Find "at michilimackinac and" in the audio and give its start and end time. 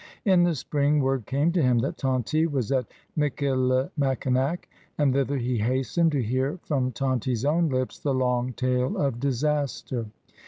2.71-5.13